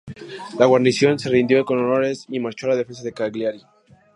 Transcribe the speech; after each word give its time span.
La 0.57 0.65
guarnición 0.65 1.19
se 1.19 1.29
rindió 1.29 1.63
con 1.63 1.77
honores 1.77 2.25
y 2.27 2.39
marchó 2.39 2.65
a 2.65 2.69
la 2.69 2.75
defensa 2.77 3.03
de 3.03 3.13
Cagliari. 3.13 3.61